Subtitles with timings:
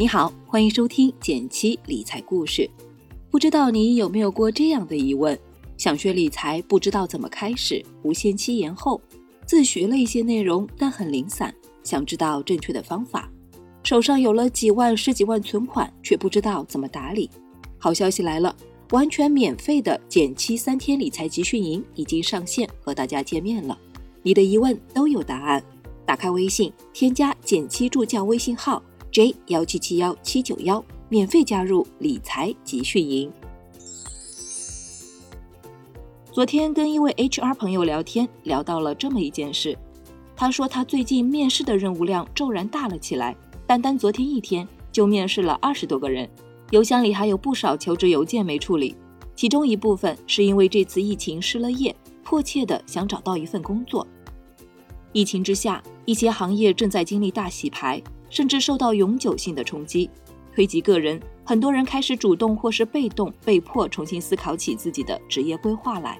[0.00, 2.66] 你好，欢迎收听减七理财故事。
[3.30, 5.38] 不知道你有没有过这样的疑问：
[5.76, 8.98] 想学理财，不知道怎么开始，无限期延后；
[9.44, 13.28] 自学了一些内容，但很零散，想知道正确的方法；
[13.82, 17.28] 手上有了几万、十几万存款，却不知道怎么打理。
[17.76, 18.56] 好消息来了，
[18.92, 23.78] 完全免费的减七三天理财集训营已经上线，和大家见面了。
[24.22, 25.62] 你的疑问都有答案。
[26.06, 28.82] 打开微信，添加减七助教微信号。
[29.12, 33.28] J 幺七七幺七九幺，免费加入理财集训营。
[36.30, 39.76] 昨天跟一位 HR 朋友聊天，聊到了这么一件事。
[40.36, 46.30] 他说他最近面试的任务量骤然大了起来，单单昨天一天就面试了二十多个人，
[46.70, 48.94] 邮箱里还有不少求职邮件没处理。
[49.34, 51.92] 其中一部分是因为这次疫情失了业，
[52.22, 54.06] 迫切的想找到一份工作。
[55.12, 58.00] 疫情之下，一些行业正在经历大洗牌。
[58.30, 60.08] 甚至受到永久性的冲击，
[60.54, 66.18] 推及个人，很多人开始主动或是被动、被迫重新思考起自己的职业规划来。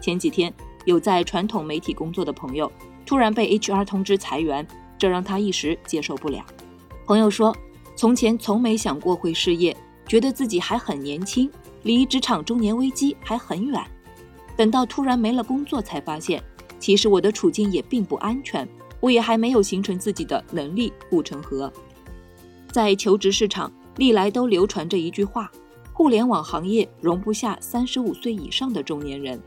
[0.00, 0.52] 前几天，
[0.84, 2.70] 有在传统媒体工作的朋友
[3.04, 4.66] 突然被 HR 通知裁员，
[4.98, 6.44] 这让他一时接受不了。
[7.06, 7.56] 朋友说，
[7.94, 11.50] 从前从没想过会失业，觉得自己还很年轻，
[11.82, 13.80] 离职场中年危机还很远。
[14.56, 16.42] 等到突然没了工作，才发现，
[16.78, 18.66] 其实我的处境也并不安全。
[19.00, 21.72] 我也还没有形成自己的能力护城河，
[22.72, 25.50] 在求职市场历来都流传着一句话：
[25.92, 29.40] 互联网行业容不下三十五岁以上的中年人。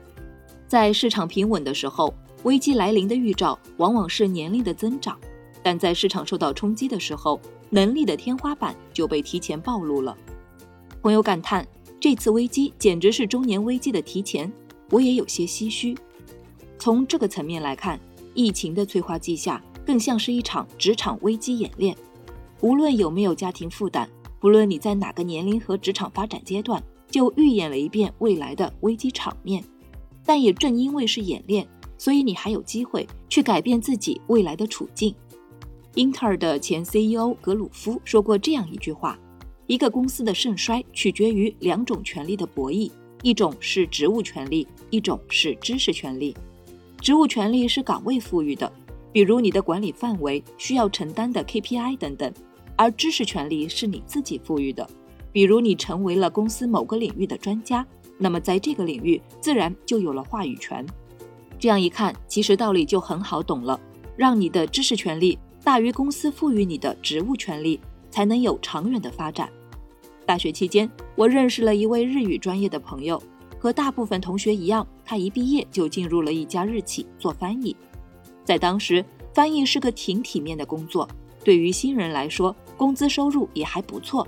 [0.67, 5.15] 在市场平稳的时候，危机来临的预兆往往是年龄的增长；
[5.63, 7.39] 但在市场受到冲击的时候，
[7.71, 10.15] 能力的天花板就被提前暴露了。
[11.01, 11.67] 朋友感叹：
[11.99, 14.51] 这次危机简直是中年危机的提前。
[14.91, 15.97] 我也有些唏嘘。
[16.77, 17.99] 从这个层面来看。
[18.33, 21.95] 疫情的催化剂下，更像是一场职场危机演练。
[22.61, 24.07] 无论有没有家庭负担，
[24.39, 29.63] 不论你在哪个年龄和职场发展阶段，就预演了一遍未来的危机场面。
[30.25, 31.67] 但也正因为是演练，
[31.97, 35.15] 所以你还有机会去改变自己未来的处境。
[35.95, 39.17] 英特尔的前 CEO 格鲁夫说过这样一句话：
[39.65, 42.91] 一个公司的盛衰取决于两种权力的博弈，
[43.23, 46.35] 一种是职务权力，一种是知识权力。
[47.01, 48.71] 职务权利是岗位赋予的，
[49.11, 52.29] 比如你的管理范围、需要承担的 KPI 等等；
[52.75, 54.87] 而知识权利是你自己赋予的，
[55.31, 57.85] 比如你成为了公司某个领域的专家，
[58.17, 60.85] 那么在这个领域自然就有了话语权。
[61.57, 63.79] 这样一看，其实道理就很好懂了：
[64.17, 67.79] 让你的知识权利大于公司赋予你的职务权利，
[68.11, 69.49] 才能有长远的发展。
[70.25, 73.21] 大学期间，我认识了一位日语专业的朋友。
[73.61, 77.75] 和大部分同学一样，他一毕业就进入了一家日企做翻译。
[78.45, 79.03] 在当时，
[79.33, 81.09] 翻译是个挺体面的工作，
[81.43, 84.27] 对于新人来说，工资收入也还不错。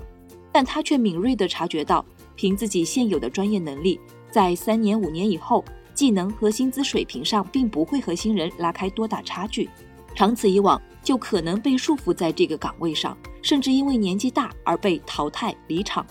[0.50, 2.04] 但他却敏锐地察觉到，
[2.34, 9.70] 凭自己现有的专业能力，在三年五年以后，技能和薪资水平上并不会和新人拉开多大差距。
[10.16, 16.04] 长此以往，就可能被束缚在这个岗位上，甚至因为年纪大而被淘汰离场。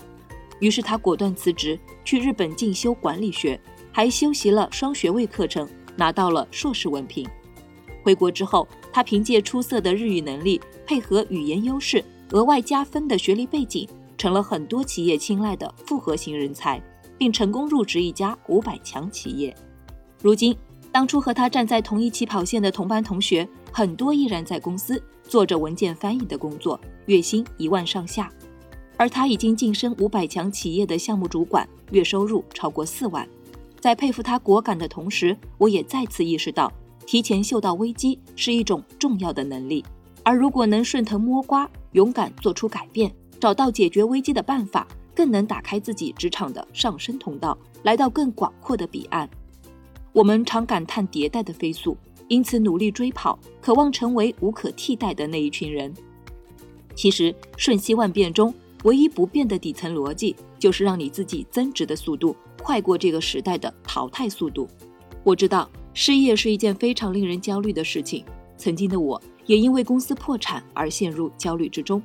[0.60, 3.60] 于是他果断辞职，去日本进修管理学，
[3.92, 7.28] 还修习了双学位课程，拿到了硕士文凭。
[8.02, 13.86] 回国之后，他凭借出色的日语能力，配合语言优势，额外加分的学历背景，
[14.18, 16.82] 成了很多企业青睐的复合型人才，
[17.16, 19.54] 并成功入职一家五百强企业。
[20.20, 20.56] 如今，
[20.90, 28.32] 当初和他站在同一起跑线的同班同学，很多依然在公司做着文件翻译的工作，月薪一万上下。
[28.96, 33.28] 而他已经晋升五百强企业的项目主管，月收入超过四万。
[33.82, 36.72] 在佩服他果敢的同时，我也再次意识到，
[37.04, 39.84] 提前嗅到危机是一种重要的能力。
[40.22, 49.28] 而如果能顺藤摸瓜，勇敢做出改变，找到解决危机的办法，更能打开自己职场的上升通道，来到更广阔的彼岸。
[50.12, 51.96] 我们常感叹迭代的飞速，
[52.28, 55.92] 因此努力追跑，渴望成为无可替代的那一群人。
[56.94, 58.54] 其实瞬息万变中。
[58.84, 64.68] 唯一不变的底层逻辑，就是让你自己增值的速度快过这个时代的淘汰速度。
[65.24, 68.24] 我知道失业是一件非常令人焦虑的事情，
[68.56, 72.02] 曾经的我也因为公司破产而陷入焦虑之中。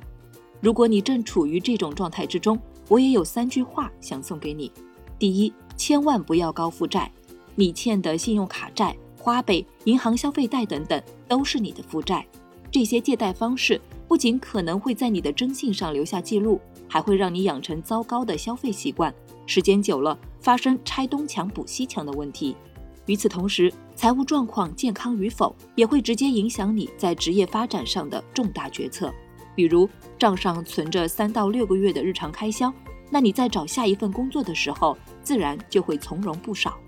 [0.60, 2.58] 如果你正处于这种状态之中，
[2.88, 4.70] 我也有三句话想送给你：
[5.18, 7.10] 第一，千万不要高负债，
[7.54, 12.26] 你欠的信用卡债、花呗、银行消费贷等等都是你的负债，
[12.70, 13.80] 这些借贷方式。
[14.08, 16.58] 不仅可能会在你的征信上留下记录，
[16.88, 19.14] 还会让你养成糟糕的消费习惯，
[19.44, 22.56] 时间久了发生拆东墙补西墙的问题。
[23.04, 29.12] 与此同时，财务状况健康与否也会直接影响你在职业发展上的重大决策。
[29.54, 29.88] 比如
[30.18, 32.72] 账上存着三到六个月的日常开销，
[33.10, 36.78] 那你在找下一份工作的时候，自然就会从容不少。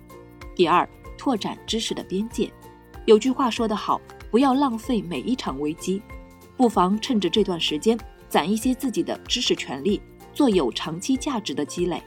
[0.55, 2.51] 第二，拓展知识的边界。
[3.05, 6.01] 有句话说得好，不要浪费每一场危机，
[6.61, 7.97] 不妨趁着这段时间
[8.29, 9.99] 攒一些自己的知识权利，
[10.31, 11.99] 做有长期价值的积累。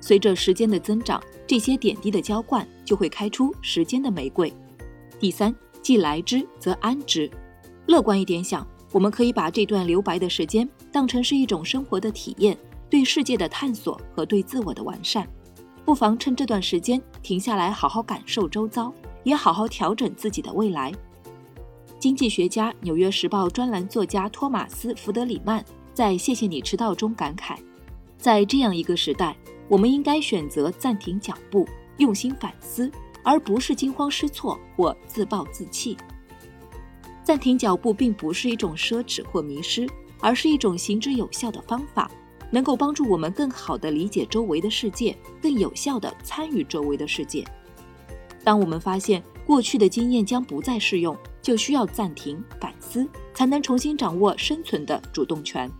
[0.00, 4.52] 随着时间的增长，这些点滴的浇灌就会开出时间的玫瑰。
[5.20, 7.30] 第三，既来之则安之。
[7.86, 12.58] 乐观一点想，我们可以把这段留白的时间当成是一种生活的体验，
[12.90, 15.24] 对世界的探索和对自我的完善。
[15.84, 18.92] 不妨趁这段时间停下来，好好感受周遭，
[19.22, 20.92] 也好好调整自己的未来。
[22.04, 25.64] 经济学家、纽约时报专栏作家托马斯·福德里曼
[25.94, 27.56] 在《谢谢你迟到》中感慨，
[28.18, 29.34] 在这样一个时代。
[29.68, 31.66] 我们应该选择暂停脚步，
[31.96, 32.92] 用心反思，
[33.22, 35.96] 而不是惊慌失措或自暴自弃。
[37.22, 39.88] 暂停脚步并不是一种奢侈或迷失，
[40.20, 42.10] 而是一种行之有效的方法，
[42.50, 47.42] 能够帮助我们更好地理解周围的世界，更有效地参与周围的世界。
[48.44, 55.70] 当我们发现过去的经验将不再适用，就需要暂停反思，才能重新掌握生存的主动权。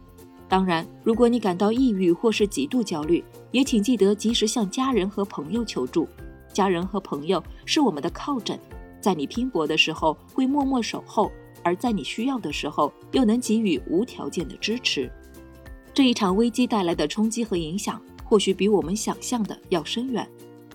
[0.49, 6.07] 当然，如果你感到抑郁或是极度焦虑，也请记得及时向家人和朋友求助。
[6.53, 8.59] 家人和朋友是我们的靠枕，
[9.01, 11.33] 在你拼搏的时候会默默守候，
[11.63, 15.11] 而在你需要的时候又能给予无条件的支持。
[15.93, 20.29] 这一场危机带来的冲击和影响，或许比我们想象的要深远，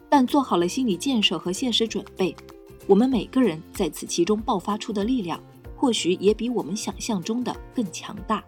[0.09, 2.35] 但做好了心理建设和现实准备，
[2.89, 5.39] 我们每个人在此其中爆发出的力量，
[5.77, 8.43] 或许也比我们想象中的更强大。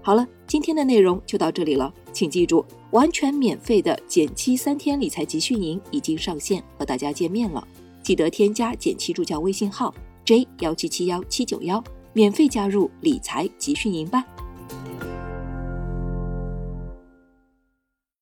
[0.00, 1.92] 好了，今天的内容就到这里了。
[2.14, 7.62] 请记住，完全免费的减七三天理财集训营已经上线，和大家见面了。
[8.02, 9.94] 记得添加减七助教微信号
[10.24, 11.84] j 幺七七幺七九幺，
[12.14, 14.24] 免费加入理财集训营吧。